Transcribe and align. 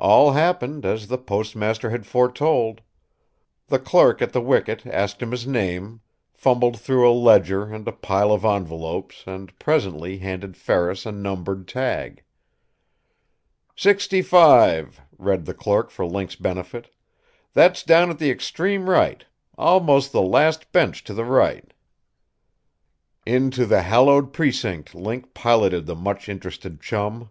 All 0.00 0.32
happened 0.32 0.84
as 0.84 1.06
the 1.06 1.16
postmaster 1.16 1.90
had 1.90 2.04
foretold. 2.04 2.80
The 3.68 3.78
clerk 3.78 4.20
at 4.20 4.32
the 4.32 4.40
wicket 4.40 4.84
asked 4.84 5.22
him 5.22 5.30
his 5.30 5.46
name, 5.46 6.00
fumbled 6.34 6.80
through 6.80 7.08
a 7.08 7.14
ledger 7.14 7.72
and 7.72 7.86
a 7.86 7.92
pile 7.92 8.32
of 8.32 8.44
envelopes 8.44 9.22
and 9.28 9.56
presently 9.60 10.18
handed 10.18 10.56
Ferris 10.56 11.06
a 11.06 11.12
numbered 11.12 11.68
tag. 11.68 12.24
"Sixty 13.76 14.22
five," 14.22 15.00
read 15.16 15.44
the 15.44 15.54
clerk 15.54 15.90
for 15.90 16.04
Link's 16.04 16.34
benefit. 16.34 16.92
"That's 17.54 17.84
down 17.84 18.10
at 18.10 18.18
the 18.18 18.28
extreme 18.32 18.90
right. 18.90 19.24
Almost 19.56 20.10
the 20.10 20.20
last 20.20 20.72
bench 20.72 21.04
to 21.04 21.14
the 21.14 21.24
right." 21.24 21.72
Into 23.24 23.66
the 23.66 23.82
hallowed 23.82 24.32
precinct 24.32 24.96
Link 24.96 25.32
piloted 25.32 25.86
the 25.86 25.94
much 25.94 26.28
interested 26.28 26.80
Chum. 26.80 27.30